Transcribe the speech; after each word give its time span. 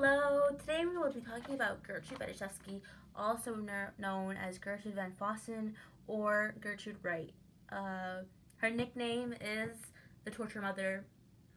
Hello, 0.00 0.50
today 0.60 0.84
we 0.86 0.96
will 0.96 1.10
be 1.10 1.20
talking 1.20 1.56
about 1.56 1.82
Gertrude 1.82 2.20
Baniszewski, 2.20 2.80
also 3.16 3.56
known 3.98 4.36
as 4.36 4.56
Gertrude 4.56 4.94
Van 4.94 5.12
Fossan 5.20 5.72
or 6.06 6.54
Gertrude 6.60 6.98
Wright. 7.02 7.32
Uh, 7.72 8.22
her 8.58 8.70
nickname 8.70 9.34
is 9.40 9.76
the 10.24 10.30
Torture 10.30 10.60
Mother. 10.60 11.04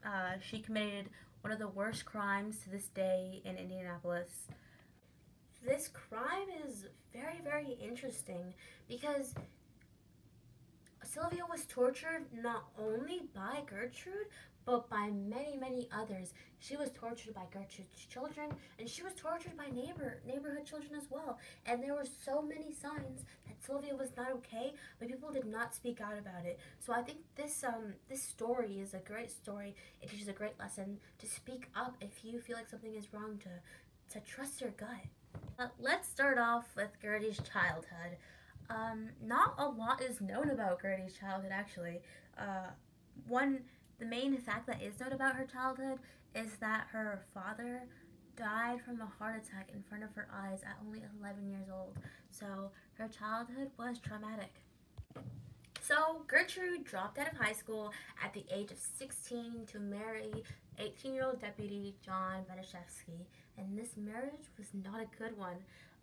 Uh, 0.03 0.39
she 0.41 0.57
committed 0.57 1.11
one 1.41 1.53
of 1.53 1.59
the 1.59 1.67
worst 1.67 2.05
crimes 2.05 2.57
to 2.63 2.71
this 2.71 2.87
day 2.87 3.43
in 3.45 3.57
Indianapolis. 3.57 4.47
This 5.63 5.87
crime 5.87 6.47
is 6.67 6.87
very, 7.13 7.41
very 7.43 7.77
interesting 7.79 8.55
because 8.89 9.35
Sylvia 11.03 11.43
was 11.47 11.67
tortured 11.67 12.25
not 12.33 12.69
only 12.79 13.21
by 13.35 13.61
Gertrude, 13.67 14.29
but 14.65 14.89
by 14.89 15.09
many, 15.09 15.57
many 15.57 15.87
others. 15.91 16.33
She 16.59 16.77
was 16.77 16.91
tortured 16.91 17.33
by 17.33 17.45
Gertrude's 17.51 18.05
children, 18.09 18.49
and 18.79 18.87
she 18.87 19.03
was 19.03 19.13
tortured 19.13 19.57
by 19.57 19.67
neighbor 19.73 20.19
neighborhood 20.25 20.65
children 20.65 20.91
as 20.95 21.09
well. 21.09 21.39
And 21.65 21.81
there 21.81 21.95
were 21.95 22.05
so 22.25 22.41
many 22.41 22.71
signs 22.71 23.25
that 23.47 23.63
Sylvia 23.65 23.95
was 23.95 24.15
not 24.15 24.31
okay, 24.33 24.73
but 24.99 25.07
people 25.07 25.31
did 25.31 25.45
not 25.45 25.73
speak 25.73 26.01
out 26.01 26.17
about 26.17 26.45
it. 26.45 26.59
So 26.79 26.93
I 26.93 27.01
think 27.01 27.19
this 27.35 27.63
um 27.63 27.93
this 28.09 28.21
story 28.21 28.79
is 28.79 28.93
a 28.93 28.99
great 28.99 29.31
story. 29.31 29.75
It 30.01 30.09
teaches 30.09 30.27
a 30.27 30.33
great 30.33 30.59
lesson 30.59 30.99
to 31.19 31.25
speak 31.25 31.67
up 31.75 31.95
if 31.99 32.23
you 32.23 32.39
feel 32.39 32.57
like 32.57 32.69
something 32.69 32.95
is 32.95 33.11
wrong. 33.13 33.39
To 33.39 34.19
to 34.19 34.25
trust 34.25 34.61
your 34.61 34.71
gut. 34.71 35.71
Let's 35.79 36.07
start 36.07 36.37
off 36.37 36.65
with 36.75 36.89
Gertie's 37.01 37.39
childhood. 37.51 38.17
Um, 38.69 39.09
not 39.23 39.55
a 39.57 39.67
lot 39.67 40.01
is 40.01 40.21
known 40.21 40.49
about 40.49 40.81
Gertie's 40.81 41.13
childhood 41.13 41.51
actually. 41.51 42.01
Uh, 42.37 42.71
one 43.27 43.61
the 44.01 44.07
main 44.07 44.35
fact 44.35 44.65
that 44.65 44.81
is 44.81 44.99
known 44.99 45.13
about 45.13 45.35
her 45.35 45.45
childhood 45.45 45.99
is 46.33 46.53
that 46.59 46.87
her 46.91 47.21
father 47.35 47.83
died 48.35 48.81
from 48.81 48.99
a 48.99 49.05
heart 49.05 49.35
attack 49.35 49.69
in 49.71 49.83
front 49.83 50.03
of 50.03 50.09
her 50.15 50.27
eyes 50.33 50.61
at 50.63 50.75
only 50.83 51.03
11 51.21 51.47
years 51.47 51.67
old. 51.71 51.95
So 52.31 52.71
her 52.93 53.07
childhood 53.07 53.69
was 53.77 53.99
traumatic. 53.99 54.63
So 55.81 56.23
Gertrude 56.27 56.83
dropped 56.83 57.19
out 57.19 57.31
of 57.31 57.37
high 57.37 57.53
school 57.53 57.91
at 58.23 58.33
the 58.33 58.43
age 58.51 58.71
of 58.71 58.79
16 58.79 59.67
to 59.71 59.79
marry 59.79 60.31
18-year-old 60.79 61.39
deputy 61.39 61.95
John 62.03 62.43
Baniszewski, 62.49 63.27
and 63.57 63.77
this 63.77 63.97
marriage 63.97 64.49
was 64.57 64.69
not 64.73 65.01
a 65.01 65.17
good 65.21 65.37
one. 65.37 65.57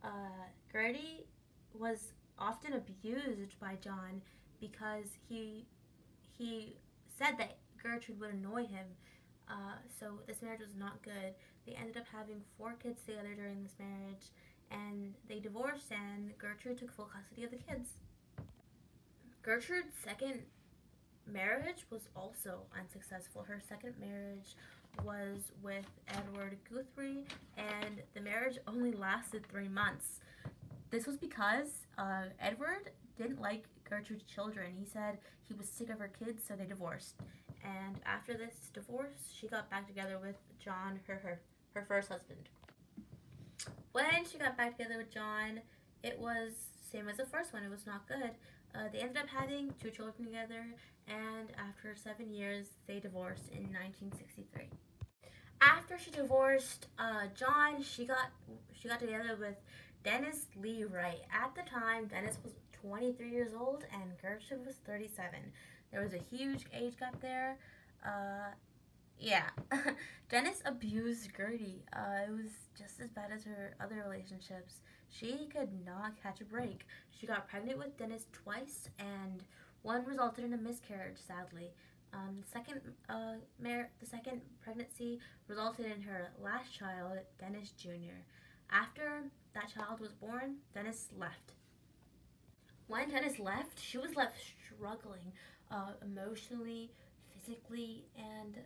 Uh, 0.05 0.47
Gertie 0.71 1.27
was 1.75 2.13
often 2.39 2.75
abused 2.75 3.59
by 3.59 3.75
John 3.83 4.23
because 4.61 5.19
he 5.29 5.67
he 6.37 6.77
said 7.19 7.37
that 7.39 7.57
Gertrude 7.83 8.21
would 8.21 8.35
annoy 8.35 8.67
him. 8.67 8.87
Uh, 9.49 9.77
so 9.99 10.21
this 10.27 10.43
marriage 10.43 10.61
was 10.61 10.75
not 10.77 11.03
good. 11.03 11.35
They 11.67 11.73
ended 11.73 11.97
up 11.97 12.05
having 12.13 12.43
four 12.57 12.75
kids 12.83 13.03
together 13.07 13.35
during 13.35 13.63
this 13.63 13.75
marriage, 13.79 14.27
and 14.71 15.15
they 15.29 15.39
divorced, 15.39 15.91
and 15.91 16.37
Gertrude 16.39 16.79
took 16.79 16.93
full 16.93 17.07
custody 17.07 17.45
of 17.45 17.51
the 17.51 17.57
kids. 17.57 17.91
Gertrude's 19.43 19.95
second 20.05 20.43
marriage 21.27 21.87
was 21.91 22.09
also 22.15 22.61
unsuccessful. 22.79 23.43
Her 23.43 23.61
second 23.67 23.95
marriage 23.99 24.57
was 25.05 25.53
with 25.63 25.87
Edward 26.09 26.59
Guthrie, 26.71 27.25
and 27.57 28.03
the 28.15 28.21
marriage 28.21 28.59
only 28.67 28.93
lasted 28.93 29.47
three 29.51 29.69
months. 29.69 30.21
This 30.91 31.07
was 31.07 31.17
because 31.17 31.87
uh, 31.97 32.25
Edward 32.41 32.91
didn't 33.17 33.41
like 33.41 33.65
Gertrude's 33.89 34.25
children. 34.25 34.73
He 34.79 34.87
said 34.87 35.19
he 35.47 35.55
was 35.55 35.69
sick 35.69 35.91
of 35.91 35.99
her 35.99 36.11
kids, 36.19 36.43
so 36.47 36.55
they 36.55 36.67
divorced 36.67 37.15
and 37.65 38.01
after 38.07 38.35
this 38.35 38.71
divorce, 38.73 39.33
she 39.35 39.49
got 39.49 39.71
back 39.71 39.87
together 39.87 40.19
with 40.21 40.37
John, 40.59 41.01
her 41.07 41.17
her, 41.17 41.41
her 41.75 41.85
first 41.87 42.09
husband. 42.09 42.49
When 43.93 44.25
she 44.31 44.39
got 44.39 44.57
back 44.57 44.77
together 44.77 44.99
with 44.99 45.13
John, 45.13 45.61
it 46.03 46.19
was 46.19 46.53
same 46.91 47.09
as 47.09 47.17
the 47.17 47.27
first 47.27 47.53
one. 47.53 47.63
It 47.63 47.71
was 47.71 47.87
not 47.87 48.07
good. 48.07 48.31
Uh, 48.75 48.89
they 48.93 48.99
ended 48.99 49.17
up 49.17 49.29
having 49.29 49.73
two 49.81 49.91
children 49.91 50.27
together, 50.27 50.65
and 51.09 51.49
after 51.59 51.97
seven 51.97 52.33
years, 52.33 52.67
they 52.87 53.01
divorced 53.01 53.49
in 53.51 53.65
1963. 53.73 54.69
After 55.61 55.99
she 55.99 56.11
divorced 56.11 56.87
uh, 56.99 57.27
John, 57.35 57.83
she 57.83 58.05
got 58.05 58.31
she 58.73 58.89
got 58.89 59.01
together 59.01 59.37
with 59.39 59.57
Dennis 60.05 60.47
Lee 60.61 60.85
Wright. 60.85 61.21
At 61.33 61.55
the 61.55 61.69
time, 61.69 62.07
Dennis 62.07 62.39
was 62.45 62.53
23 62.83 63.31
years 63.31 63.53
old 63.59 63.85
and 63.93 64.13
Gertrude 64.23 64.65
was 64.65 64.77
37. 64.87 65.41
There 65.93 66.03
was 66.03 66.15
a 66.15 66.19
huge 66.19 66.65
age 66.73 66.97
gap 66.99 67.21
there. 67.21 67.57
Uh, 68.05 68.53
yeah. 69.19 69.49
Dennis 70.29 70.63
abused 70.65 71.31
Gertie. 71.37 71.83
Uh, 71.93 72.27
it 72.27 72.31
was 72.31 72.53
just 72.79 73.01
as 73.01 73.11
bad 73.11 73.31
as 73.35 73.45
her 73.45 73.75
other 73.81 74.03
relationships. 74.05 74.81
She 75.09 75.49
could 75.53 75.71
not 75.87 76.23
catch 76.23 76.41
a 76.41 76.45
break. 76.45 76.87
She 77.11 77.27
got 77.27 77.49
pregnant 77.49 77.79
with 77.79 77.97
Dennis 77.97 78.27
twice, 78.33 78.91
and 78.99 79.43
one 79.83 80.05
resulted 80.05 80.45
in 80.45 80.53
a 80.53 80.59
miscarriage, 80.59 81.17
sadly. 81.27 81.73
Um, 82.13 82.37
the 82.43 82.51
second, 82.51 82.81
uh, 83.09 83.35
the 83.61 84.07
second 84.07 84.41
pregnancy 84.63 85.19
resulted 85.47 85.87
in 85.87 86.03
her 86.03 86.31
last 86.43 86.73
child, 86.73 87.19
Dennis 87.39 87.73
Jr. 87.73 88.23
After 88.71 89.25
that 89.55 89.73
child 89.75 90.01
was 90.01 90.13
born, 90.13 90.57
Dennis 90.75 91.09
left. 91.19 91.53
When 92.87 93.11
Dennis 93.11 93.39
left, 93.39 93.81
she 93.81 93.99
was 93.99 94.17
left 94.17 94.37
struggling 94.65 95.33
uh, 95.71 95.93
emotionally, 96.03 96.91
physically, 97.35 98.05
and 98.17 98.57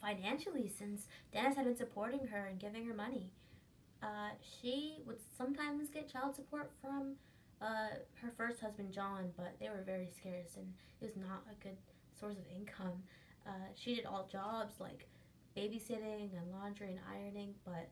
financially 0.00 0.68
since 0.68 1.06
Dennis 1.32 1.56
had 1.56 1.64
been 1.64 1.76
supporting 1.76 2.26
her 2.28 2.46
and 2.46 2.58
giving 2.58 2.86
her 2.86 2.94
money. 2.94 3.30
Uh, 4.02 4.30
she 4.42 4.98
would 5.06 5.18
sometimes 5.36 5.90
get 5.90 6.10
child 6.12 6.34
support 6.36 6.70
from 6.80 7.14
uh, 7.60 7.88
her 8.22 8.30
first 8.36 8.60
husband, 8.60 8.92
John, 8.92 9.32
but 9.36 9.54
they 9.60 9.68
were 9.68 9.82
very 9.84 10.08
scarce 10.16 10.56
and 10.56 10.72
it 11.00 11.04
was 11.04 11.16
not 11.16 11.44
a 11.50 11.64
good 11.64 11.76
source 12.18 12.36
of 12.36 12.44
income. 12.56 13.02
Uh, 13.46 13.50
she 13.74 13.94
did 13.96 14.06
all 14.06 14.28
jobs 14.30 14.74
like 14.80 15.08
babysitting 15.56 16.30
and 16.38 16.52
laundry 16.52 16.90
and 16.90 17.00
ironing, 17.12 17.54
but 17.64 17.88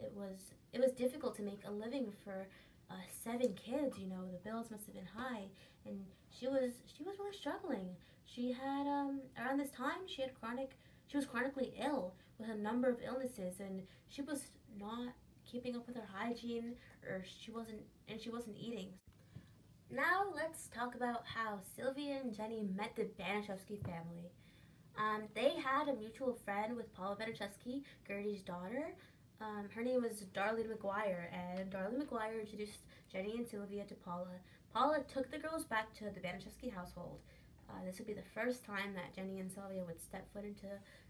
it 0.00 0.12
was 0.16 0.38
it 0.72 0.80
was 0.80 0.92
difficult 0.92 1.36
to 1.36 1.42
make 1.42 1.60
a 1.66 1.70
living 1.70 2.12
for 2.24 2.46
uh, 2.92 3.02
seven 3.24 3.54
kids. 3.54 3.98
You 3.98 4.08
know, 4.08 4.24
the 4.30 4.38
bills 4.48 4.70
must 4.70 4.86
have 4.86 4.94
been 4.94 5.08
high, 5.16 5.44
and 5.86 5.98
she 6.30 6.46
was 6.46 6.72
she 6.86 7.02
was 7.02 7.18
really 7.18 7.36
struggling. 7.36 7.88
She 8.24 8.52
had 8.52 8.86
um, 8.86 9.20
around 9.38 9.58
this 9.58 9.70
time 9.70 10.06
she 10.06 10.22
had 10.22 10.38
chronic 10.38 10.72
she 11.08 11.16
was 11.16 11.26
chronically 11.26 11.74
ill 11.78 12.14
with 12.38 12.48
a 12.48 12.54
number 12.54 12.88
of 12.88 12.96
illnesses, 13.04 13.60
and 13.60 13.82
she 14.08 14.22
was 14.22 14.46
not 14.78 15.12
keeping 15.44 15.76
up 15.76 15.86
with 15.86 15.96
her 15.96 16.08
hygiene, 16.12 16.74
or 17.06 17.22
she 17.24 17.50
wasn't 17.50 17.82
and 18.08 18.20
she 18.20 18.30
wasn't 18.30 18.56
eating. 18.58 18.88
Now 19.90 20.24
let's 20.34 20.68
talk 20.68 20.94
about 20.94 21.24
how 21.26 21.58
Sylvia 21.76 22.18
and 22.22 22.34
Jenny 22.34 22.66
met 22.74 22.96
the 22.96 23.04
Baniszewski 23.20 23.84
family. 23.84 24.32
Um, 24.98 25.22
they 25.34 25.54
had 25.56 25.88
a 25.88 25.94
mutual 25.94 26.38
friend 26.44 26.76
with 26.76 26.92
Paula 26.94 27.16
Baniszewski, 27.16 27.82
Gertie's 28.06 28.42
daughter, 28.42 28.94
um, 29.42 29.68
her 29.74 29.82
name 29.82 30.02
was 30.02 30.24
Darlene 30.34 30.68
McGuire, 30.68 31.26
and 31.32 31.70
Darlene 31.70 32.06
McGuire 32.06 32.40
introduced 32.40 32.78
Jenny 33.10 33.36
and 33.36 33.46
Sylvia 33.48 33.84
to 33.84 33.94
Paula. 33.94 34.38
Paula 34.72 35.00
took 35.12 35.30
the 35.30 35.38
girls 35.38 35.64
back 35.64 35.92
to 35.94 36.04
the 36.04 36.20
Baniszewski 36.20 36.72
household. 36.72 37.18
Uh, 37.68 37.84
this 37.84 37.98
would 37.98 38.06
be 38.06 38.14
the 38.14 38.22
first 38.34 38.64
time 38.64 38.94
that 38.94 39.14
Jenny 39.14 39.40
and 39.40 39.50
Sylvia 39.50 39.82
would 39.84 40.00
step 40.00 40.32
foot 40.32 40.44
into 40.44 40.66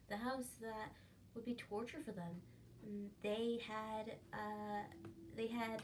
the 0.09 0.17
house 0.17 0.49
that 0.61 0.93
would 1.35 1.45
be 1.45 1.55
torture 1.55 2.01
for 2.05 2.13
them. 2.13 2.41
Um, 2.87 3.07
they 3.23 3.61
had 3.67 4.15
uh, 4.33 4.83
they 5.37 5.47
had 5.47 5.83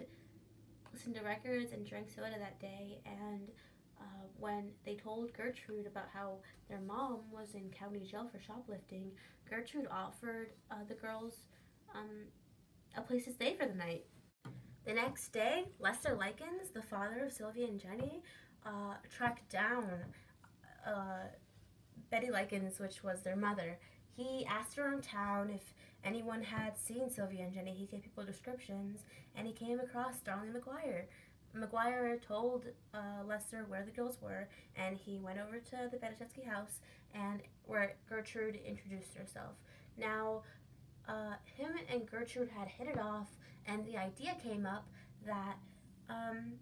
listened 0.92 1.16
to 1.16 1.22
records 1.22 1.72
and 1.72 1.86
drank 1.86 2.09
soda 2.10 2.36
that 2.38 2.59
day, 2.60 2.98
and 3.04 3.48
uh, 4.00 4.26
when 4.38 4.70
they 4.84 4.94
told 4.94 5.32
Gertrude 5.34 5.86
about 5.86 6.06
how 6.12 6.38
their 6.69 6.80
mom 6.80 7.20
was 7.30 7.54
in 7.54 7.70
county 7.70 8.00
jail 8.00 8.28
for 8.32 8.41
shoplifting, 8.41 9.10
Gertrude 9.48 9.88
offered 9.91 10.50
uh, 10.70 10.76
the 10.88 10.94
girls 10.94 11.34
um, 11.94 12.26
a 12.97 13.01
place 13.01 13.24
to 13.24 13.33
stay 13.33 13.54
for 13.54 13.66
the 13.66 13.74
night. 13.74 14.04
The 14.86 14.95
next 14.95 15.33
day, 15.33 15.66
Lester 15.78 16.15
Likens, 16.15 16.71
the 16.72 16.83
father 16.83 17.24
of 17.24 17.33
Sylvia 17.33 17.66
and 17.66 17.78
Jenny, 17.78 18.22
uh, 18.65 18.95
tracked 19.15 19.51
down 19.51 19.86
uh, 20.86 21.27
Betty 22.10 22.30
Likens, 22.30 22.78
which 22.78 23.04
was 23.04 23.22
their 23.22 23.36
mother. 23.36 23.78
He 24.16 24.47
asked 24.47 24.78
around 24.78 25.03
town 25.03 25.51
if 25.51 25.74
anyone 26.04 26.42
had 26.42 26.78
seen 26.78 27.10
Sylvia 27.10 27.45
and 27.45 27.53
Jenny. 27.53 27.74
He 27.74 27.86
gave 27.86 28.03
people 28.03 28.24
descriptions, 28.24 29.01
and 29.36 29.47
he 29.47 29.53
came 29.53 29.78
across 29.78 30.21
Darlene 30.21 30.54
McGuire. 30.54 31.04
McGuire 31.57 32.21
told 32.21 32.65
uh, 32.95 33.24
Lester 33.27 33.65
where 33.68 33.84
the 33.84 33.91
girls 33.91 34.18
were, 34.21 34.48
and 34.77 34.97
he 34.97 35.18
went 35.18 35.39
over 35.39 35.59
to 35.59 35.89
the 35.91 35.97
Baniszewski 35.97 36.47
house, 36.47 36.80
and 37.15 37.42
where 37.66 37.95
Gertrude 38.09 38.59
introduced 38.66 39.15
herself. 39.15 39.53
Now, 39.97 40.42
and 41.98 42.10
Gertrude 42.10 42.50
had 42.56 42.68
hit 42.68 42.89
it 42.89 42.98
off, 42.98 43.28
and 43.66 43.84
the 43.84 43.97
idea 43.97 44.36
came 44.42 44.66
up 44.66 44.86
that 45.27 45.56
um, 46.09 46.54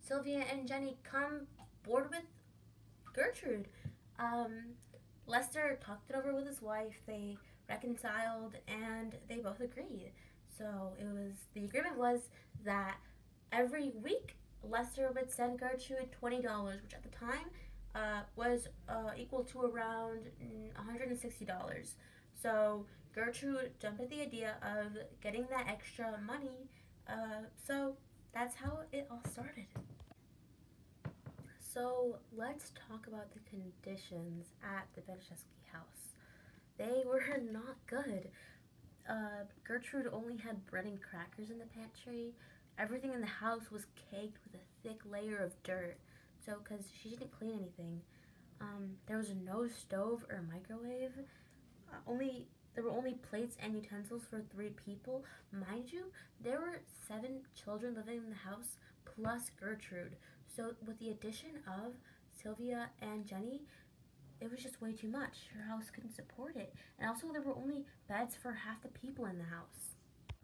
Sylvia 0.00 0.44
and 0.50 0.66
Jenny 0.66 0.96
come 1.02 1.46
board 1.82 2.08
with 2.10 2.22
Gertrude. 3.12 3.68
Um, 4.18 4.74
Lester 5.26 5.78
talked 5.84 6.10
it 6.10 6.16
over 6.16 6.32
with 6.34 6.46
his 6.46 6.62
wife. 6.62 7.02
They 7.06 7.36
reconciled 7.68 8.54
and 8.68 9.16
they 9.28 9.36
both 9.36 9.60
agreed. 9.60 10.12
So 10.56 10.92
it 10.98 11.06
was 11.06 11.32
the 11.54 11.64
agreement 11.64 11.98
was 11.98 12.28
that 12.64 12.96
every 13.52 13.92
week 14.02 14.36
Lester 14.62 15.10
would 15.14 15.30
send 15.30 15.58
Gertrude 15.58 16.12
twenty 16.12 16.40
dollars, 16.40 16.80
which 16.82 16.94
at 16.94 17.02
the 17.02 17.10
time 17.10 17.50
uh, 17.94 18.22
was 18.36 18.68
uh, 18.88 19.10
equal 19.18 19.42
to 19.44 19.62
around 19.62 20.30
one 20.76 20.86
hundred 20.86 21.08
and 21.08 21.18
sixty 21.18 21.44
dollars. 21.44 21.96
So 22.40 22.86
Gertrude 23.16 23.70
jumped 23.80 24.02
at 24.02 24.10
the 24.10 24.20
idea 24.20 24.56
of 24.62 24.92
getting 25.22 25.46
that 25.48 25.66
extra 25.68 26.20
money. 26.26 26.68
Uh, 27.08 27.46
so 27.66 27.96
that's 28.34 28.54
how 28.54 28.80
it 28.92 29.08
all 29.10 29.22
started. 29.32 29.64
So 31.58 32.16
let's 32.36 32.72
talk 32.88 33.06
about 33.06 33.32
the 33.32 33.40
conditions 33.48 34.48
at 34.62 34.86
the 34.94 35.00
Baniszewski 35.00 35.64
house. 35.72 36.12
They 36.76 37.04
were 37.06 37.40
not 37.50 37.76
good. 37.86 38.28
Uh, 39.08 39.44
Gertrude 39.66 40.10
only 40.12 40.36
had 40.36 40.66
bread 40.66 40.84
and 40.84 41.00
crackers 41.00 41.50
in 41.50 41.58
the 41.58 41.64
pantry. 41.64 42.34
Everything 42.78 43.14
in 43.14 43.22
the 43.22 43.26
house 43.26 43.70
was 43.70 43.86
caked 44.10 44.38
with 44.44 44.60
a 44.60 44.86
thick 44.86 45.00
layer 45.10 45.38
of 45.38 45.62
dirt. 45.62 45.96
So, 46.44 46.56
because 46.62 46.84
she 47.02 47.10
didn't 47.10 47.32
clean 47.32 47.52
anything, 47.52 48.02
um, 48.60 48.90
there 49.06 49.16
was 49.16 49.32
no 49.42 49.68
stove 49.68 50.26
or 50.28 50.44
microwave. 50.52 51.12
Uh, 51.90 51.96
only 52.06 52.46
there 52.76 52.84
were 52.84 52.90
only 52.90 53.14
plates 53.14 53.56
and 53.60 53.74
utensils 53.74 54.22
for 54.28 54.42
three 54.52 54.68
people. 54.84 55.24
Mind 55.50 55.90
you, 55.90 56.04
there 56.44 56.60
were 56.60 56.82
seven 57.08 57.40
children 57.60 57.94
living 57.94 58.18
in 58.18 58.28
the 58.28 58.36
house 58.36 58.76
plus 59.16 59.50
Gertrude. 59.58 60.14
So, 60.54 60.74
with 60.86 60.98
the 60.98 61.08
addition 61.10 61.62
of 61.66 61.94
Sylvia 62.42 62.90
and 63.00 63.26
Jenny, 63.26 63.62
it 64.42 64.50
was 64.50 64.60
just 64.60 64.80
way 64.82 64.92
too 64.92 65.08
much. 65.08 65.48
Her 65.56 65.64
house 65.64 65.90
couldn't 65.92 66.14
support 66.14 66.54
it. 66.56 66.74
And 66.98 67.08
also, 67.08 67.32
there 67.32 67.40
were 67.40 67.56
only 67.56 67.86
beds 68.08 68.36
for 68.40 68.52
half 68.52 68.82
the 68.82 68.88
people 68.88 69.24
in 69.24 69.38
the 69.38 69.44
house. 69.44 69.96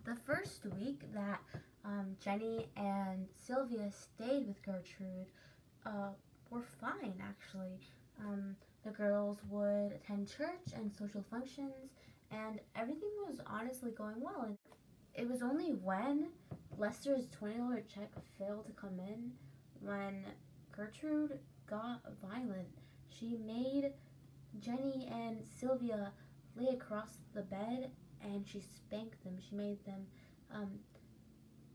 The 0.04 0.16
first 0.26 0.64
week 0.80 1.02
that 1.14 1.40
um, 1.84 2.16
Jenny 2.24 2.66
and 2.78 3.26
Sylvia 3.38 3.90
stayed 3.92 4.46
with 4.46 4.62
Gertrude 4.64 5.28
uh, 5.84 6.12
were 6.50 6.64
fine, 6.80 7.14
actually. 7.22 7.78
Um, 8.18 8.56
the 8.84 8.90
girls 8.90 9.38
would 9.48 9.92
attend 9.92 10.28
church 10.28 10.72
and 10.74 10.90
social 10.98 11.24
functions, 11.30 11.92
and 12.32 12.60
everything 12.74 13.10
was 13.26 13.40
honestly 13.46 13.90
going 13.90 14.20
well. 14.20 14.42
And 14.46 14.56
it 15.14 15.28
was 15.28 15.42
only 15.42 15.72
when 15.72 16.28
Lester's 16.78 17.26
$20 17.28 17.82
check 17.92 18.10
failed 18.38 18.66
to 18.66 18.72
come 18.72 18.98
in 18.98 19.32
when 19.80 20.24
Gertrude 20.74 21.38
got 21.68 22.00
violent. 22.22 22.68
She 23.08 23.36
made 23.46 23.92
Jenny 24.60 25.08
and 25.10 25.38
Sylvia 25.60 26.12
lay 26.56 26.68
across 26.68 27.10
the 27.34 27.42
bed 27.42 27.90
and 28.22 28.46
she 28.46 28.60
spanked 28.60 29.22
them. 29.24 29.36
She 29.48 29.54
made 29.54 29.84
them 29.84 30.06
um, 30.54 30.70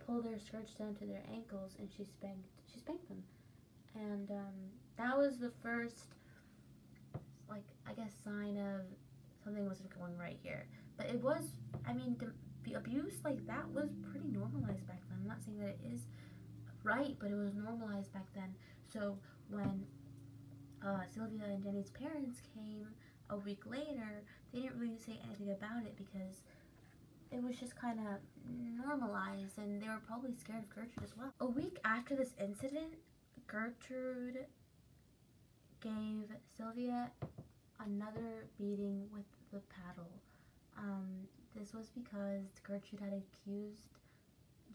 pull 0.05 0.21
their 0.21 0.39
skirts 0.39 0.73
down 0.73 0.95
to 0.95 1.05
their 1.05 1.23
ankles 1.31 1.75
and 1.79 1.89
she 1.95 2.03
spanked 2.03 2.47
she 2.71 2.79
spanked 2.79 3.07
them. 3.07 3.23
And 3.95 4.29
um, 4.31 4.53
that 4.97 5.17
was 5.17 5.37
the 5.37 5.51
first 5.61 6.15
like 7.49 7.63
I 7.87 7.93
guess 7.93 8.13
sign 8.23 8.57
of 8.57 8.81
something 9.47 9.67
wasn't 9.67 9.97
going 9.97 10.17
right 10.17 10.37
here. 10.43 10.67
But 10.97 11.07
it 11.07 11.23
was 11.23 11.41
I 11.87 11.93
mean 11.93 12.17
the 12.65 12.73
abuse 12.73 13.15
like 13.23 13.45
that 13.47 13.67
was 13.73 13.89
pretty 14.11 14.27
normalized 14.27 14.85
back 14.87 15.01
then. 15.07 15.19
I'm 15.21 15.27
not 15.27 15.43
saying 15.43 15.59
that 15.59 15.69
it 15.69 15.79
is 15.93 16.01
right, 16.83 17.15
but 17.19 17.31
it 17.31 17.35
was 17.35 17.53
normalized 17.55 18.11
back 18.13 18.27
then. 18.35 18.53
So 18.91 19.17
when 19.49 19.85
uh, 20.85 20.99
Sylvia 21.13 21.45
and 21.45 21.63
Jenny's 21.63 21.89
parents 21.91 22.41
came 22.53 22.87
a 23.29 23.37
week 23.37 23.61
later, 23.65 24.23
they 24.53 24.61
didn't 24.61 24.79
really 24.79 24.97
say 24.97 25.19
anything 25.25 25.51
about 25.51 25.83
it 25.85 25.95
because 25.97 26.43
it 27.31 27.41
was 27.41 27.57
just 27.57 27.75
kind 27.75 27.99
of 27.99 28.19
normalized 28.77 29.57
and 29.57 29.81
they 29.81 29.87
were 29.87 30.01
probably 30.05 30.33
scared 30.39 30.63
of 30.63 30.69
Gertrude 30.69 31.03
as 31.03 31.15
well. 31.17 31.33
A 31.39 31.45
week 31.45 31.77
after 31.85 32.15
this 32.15 32.31
incident, 32.39 32.95
Gertrude 33.47 34.45
gave 35.81 36.27
Sylvia 36.57 37.11
another 37.85 38.47
beating 38.57 39.07
with 39.13 39.25
the 39.51 39.61
paddle. 39.69 40.11
Um, 40.77 41.27
this 41.55 41.73
was 41.73 41.89
because 41.89 42.45
Gertrude 42.63 43.01
had 43.01 43.13
accused 43.13 43.89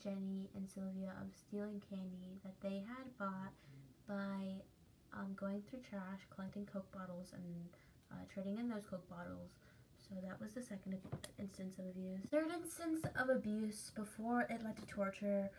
Jenny 0.02 0.50
and 0.56 0.68
Sylvia 0.68 1.14
of 1.20 1.28
stealing 1.34 1.80
candy 1.88 2.40
that 2.42 2.60
they 2.60 2.82
had 2.82 3.06
bought 3.18 3.54
by 4.08 4.62
um, 5.14 5.34
going 5.36 5.62
through 5.62 5.80
trash, 5.88 6.20
collecting 6.34 6.66
Coke 6.66 6.90
bottles, 6.92 7.32
and 7.34 7.68
uh, 8.10 8.24
trading 8.32 8.58
in 8.58 8.68
those 8.68 8.86
Coke 8.86 9.08
bottles. 9.08 9.50
So 10.08 10.16
that 10.26 10.40
was 10.40 10.52
the 10.52 10.62
second 10.62 10.98
instance 11.38 11.78
of 11.78 11.86
abuse. 11.86 12.20
Third 12.30 12.50
instance 12.50 13.06
of 13.16 13.28
abuse 13.30 13.92
before 13.94 14.42
it 14.50 14.62
led 14.64 14.76
to 14.76 14.86
torture 14.86 15.50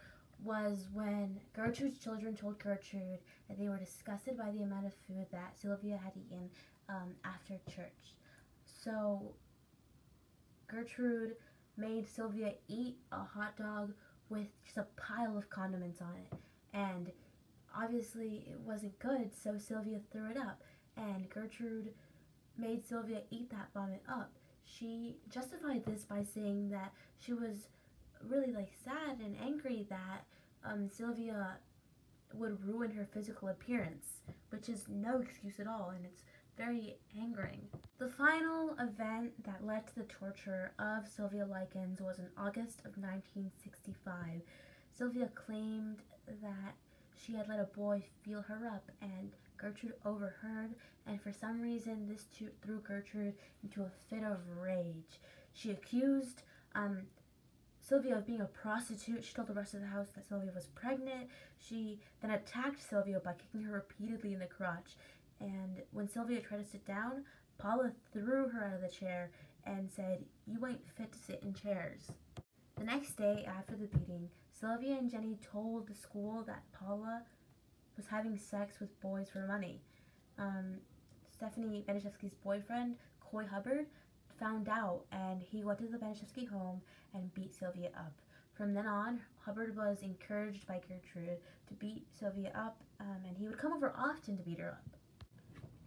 was 0.44 0.88
when 0.94 1.40
Gertrude's 1.56 2.00
children 2.00 2.36
told 2.36 2.60
Gertrude 2.60 3.20
that 3.48 3.58
they 3.58 3.70
were 3.70 3.78
disgusted 3.78 4.38
by 4.38 4.52
the 4.52 4.64
amount 4.64 4.86
of 4.86 4.94
food 5.08 5.26
that 5.32 5.58
Sylvia 5.60 5.98
had 6.04 6.14
eaten 6.18 6.50
um, 6.90 7.16
after 7.24 7.54
church. 7.74 8.16
So 8.84 9.22
Gertrude 10.68 11.36
made 11.78 12.08
Sylvia 12.08 12.54
eat 12.68 12.98
a 13.12 13.24
hot 13.24 13.58
dog 13.58 13.94
with 14.30 14.48
just 14.66 14.78
a 14.78 14.88
pile 14.98 15.38
of 15.38 15.50
condiments 15.50 16.02
on 16.02 16.16
it. 16.18 16.38
And 16.74 17.12
obviously 17.76 18.46
it 18.50 18.60
wasn't 18.60 18.98
good, 19.00 19.32
so 19.34 19.58
Sylvia 19.58 20.00
threw 20.12 20.30
it 20.32 20.38
up. 20.38 20.62
And 20.98 21.30
Gertrude 21.30 21.94
made 22.58 22.86
Sylvia 22.86 23.22
eat 23.32 23.50
that 23.52 23.70
vomit 23.74 24.04
up. 24.10 24.32
She 24.66 25.18
justified 25.30 25.86
this 25.86 26.04
by 26.04 26.24
saying 26.24 26.70
that 26.70 26.92
she 27.20 27.34
was 27.34 27.68
really 28.28 28.52
like 28.52 28.72
sad 28.84 29.20
and 29.20 29.36
angry 29.44 29.86
that 29.90 30.26
um, 30.66 30.90
Sylvia 30.90 31.58
would 32.34 32.66
ruin 32.66 32.92
her 32.92 33.08
physical 33.14 33.50
appearance, 33.50 34.22
which 34.50 34.70
is 34.70 34.86
no 34.90 35.20
excuse 35.20 35.60
at 35.60 35.68
all, 35.68 35.94
and 35.96 36.06
it's 36.06 36.24
very 36.58 36.98
angering. 37.20 37.62
The 38.00 38.10
final 38.10 38.76
event 38.80 39.32
that 39.46 39.66
led 39.66 39.88
to 39.88 39.96
the 39.96 40.04
torture 40.04 40.74
of 40.80 41.08
Sylvia 41.08 41.46
Likens 41.46 42.02
was 42.02 42.20
in 42.20 42.28
August 42.38 42.80
of 42.80 42.98
1965. 42.98 44.42
Sylvia 44.92 45.30
claimed 45.34 45.98
that 46.42 46.76
she 47.16 47.34
had 47.34 47.48
let 47.48 47.60
a 47.60 47.66
boy 47.76 48.04
feel 48.24 48.42
her 48.42 48.68
up, 48.68 48.92
and 49.02 49.32
Gertrude 49.58 49.94
overheard, 50.06 50.76
and 51.08 51.22
for 51.22 51.32
some 51.32 51.62
reason, 51.62 52.08
this 52.08 52.26
threw 52.62 52.80
Gertrude 52.80 53.36
into 53.64 53.84
a 53.84 53.92
fit 54.10 54.24
of 54.24 54.40
rage. 54.60 55.20
She 55.54 55.72
accused 55.72 56.44
um, 56.76 57.04
Sylvia 57.80 58.18
of 58.18 58.26
being 58.26 58.42
a 58.42 58.46
prostitute. 58.46 59.24
She 59.24 59.34
told 59.34 59.48
the 59.48 59.54
rest 59.54 59.74
of 59.74 59.82
the 59.82 59.88
house 59.88 60.08
that 60.16 60.28
Sylvia 60.28 60.52
was 60.54 60.68
pregnant. 60.68 61.30
She 61.60 62.00
then 62.22 62.32
attacked 62.32 62.82
Sylvia 62.82 63.20
by 63.20 63.34
kicking 63.34 63.64
her 63.64 63.74
repeatedly 63.74 64.34
in 64.34 64.40
the 64.40 64.46
crotch. 64.46 64.96
And 65.44 65.82
when 65.92 66.08
Sylvia 66.08 66.40
tried 66.40 66.64
to 66.64 66.72
sit 66.72 66.86
down, 66.86 67.26
Paula 67.58 67.92
threw 68.14 68.48
her 68.48 68.66
out 68.66 68.76
of 68.76 68.82
the 68.82 68.88
chair 68.88 69.30
and 69.66 69.92
said, 69.92 70.24
You 70.48 70.66
ain't 70.66 70.90
fit 70.98 71.12
to 71.12 71.20
sit 71.20 71.44
in 71.44 71.54
chairs. 71.54 72.12
The 72.78 72.86
next 72.86 73.18
day 73.18 73.46
after 73.46 73.76
the 73.76 73.88
beating, 73.88 74.30
Sylvia 74.58 74.98
and 74.98 75.12
Jenny 75.12 75.38
told 75.52 75.88
the 75.88 75.94
school 75.94 76.44
that 76.48 76.64
Paula 76.72 77.24
was 77.98 78.06
having 78.08 78.38
sex 78.38 78.80
with 78.80 79.00
boys 79.02 79.28
for 79.30 79.46
money. 79.46 79.82
Um, 80.40 80.78
Stephanie 81.30 81.84
Baniszewski's 81.88 82.36
boyfriend, 82.44 82.96
Coy 83.20 83.46
Hubbard, 83.46 83.88
found 84.40 84.70
out 84.70 85.02
and 85.12 85.42
he 85.42 85.64
went 85.64 85.80
to 85.80 85.88
the 85.88 85.98
Baniszewski 85.98 86.48
home 86.48 86.82
and 87.14 87.34
beat 87.34 87.54
Sylvia 87.54 87.90
up. 87.98 88.14
From 88.54 88.74
then 88.74 88.88
on, 88.88 89.20
Hubbard 89.46 89.76
was 89.76 90.04
encouraged 90.04 90.66
by 90.68 90.80
Gertrude 90.88 91.40
to 91.68 91.74
beat 91.76 92.06
Sylvia 92.18 92.52
up 92.56 92.82
um, 93.00 93.24
and 93.28 93.38
he 93.38 93.48
would 93.48 93.58
come 93.58 93.74
over 93.74 93.94
often 93.98 94.38
to 94.38 94.44
beat 94.44 94.60
her 94.60 94.70
up. 94.70 94.98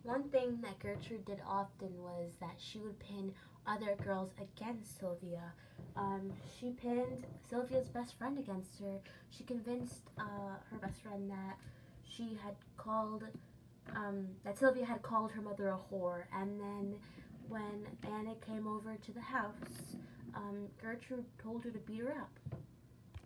One 0.07 0.29
thing 0.29 0.61
that 0.63 0.79
Gertrude 0.79 1.25
did 1.25 1.41
often 1.45 1.91
was 2.01 2.35
that 2.39 2.55
she 2.59 2.79
would 2.79 2.97
pin 3.01 3.33
other 3.67 3.97
girls 4.05 4.31
against 4.41 5.01
Sylvia. 5.01 5.53
Um, 5.97 6.33
she 6.57 6.71
pinned 6.71 7.27
Sylvia's 7.51 7.89
best 7.89 8.17
friend 8.17 8.39
against 8.39 8.79
her. 8.79 9.01
She 9.31 9.43
convinced 9.43 10.03
uh, 10.17 10.61
her 10.71 10.79
best 10.81 11.03
friend 11.03 11.29
that 11.29 11.59
she 12.05 12.39
had 12.41 12.55
called, 12.77 13.25
um, 13.97 14.29
that 14.45 14.57
Sylvia 14.57 14.85
had 14.85 15.03
called 15.03 15.33
her 15.33 15.43
mother 15.43 15.71
a 15.71 15.79
whore. 15.93 16.23
And 16.33 16.61
then 16.61 16.95
when 17.49 17.89
Anna 18.05 18.37
came 18.37 18.69
over 18.69 18.95
to 18.95 19.13
the 19.13 19.21
house, 19.21 19.97
um, 20.37 20.69
Gertrude 20.81 21.25
told 21.43 21.65
her 21.65 21.71
to 21.71 21.81
beat 21.81 22.03
her 22.03 22.13
up. 22.13 22.39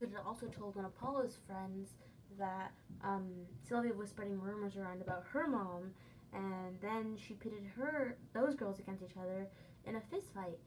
It 0.01 0.09
also 0.27 0.47
told 0.47 0.77
one 0.77 0.87
of 0.87 0.97
Paula's 0.97 1.37
friends 1.47 1.91
that 2.39 2.73
um, 3.05 3.29
Sylvia 3.69 3.93
was 3.93 4.09
spreading 4.09 4.41
rumors 4.41 4.79
around 4.79 5.03
about 5.03 5.25
her 5.31 5.47
mom 5.47 5.93
and 6.33 6.79
then 6.81 7.17
she 7.17 7.35
pitted 7.35 7.65
her 7.77 8.17
those 8.33 8.55
girls 8.55 8.79
against 8.79 9.03
each 9.03 9.17
other 9.21 9.49
in 9.85 9.97
a 9.97 10.01
fist 10.11 10.29
fight. 10.35 10.59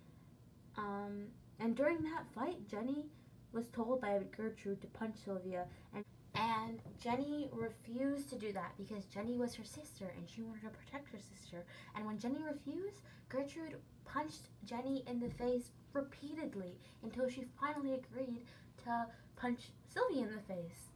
Um, 0.78 1.26
and 1.60 1.76
during 1.76 2.02
that 2.04 2.26
fight, 2.36 2.68
Jenny 2.68 3.06
was 3.52 3.68
told 3.70 4.02
by 4.02 4.20
Gertrude 4.36 4.82
to 4.82 4.88
punch 4.88 5.16
Sylvia, 5.24 5.66
and 5.94 6.04
And 6.36 6.82
Jenny 7.00 7.50
refused 7.54 8.30
to 8.30 8.38
do 8.38 8.52
that 8.54 8.74
because 8.78 9.06
Jenny 9.06 9.38
was 9.38 9.54
her 9.56 9.64
sister 9.64 10.12
and 10.18 10.28
she 10.28 10.42
wanted 10.42 10.64
to 10.64 10.70
protect 10.70 11.10
her 11.10 11.20
sister. 11.20 11.64
And 11.96 12.06
when 12.06 12.18
Jenny 12.18 12.42
refused, 12.44 13.02
Gertrude 13.30 13.76
punched 14.06 14.50
Jenny 14.66 15.04
in 15.08 15.20
the 15.20 15.30
face 15.30 15.72
repeatedly 15.94 16.80
until 17.04 17.30
she 17.30 17.46
finally 17.60 17.94
agreed 17.94 18.46
to 18.84 19.08
punch 19.36 19.72
Sylvia 19.90 20.24
in 20.24 20.36
the 20.36 20.42
face. 20.42 20.90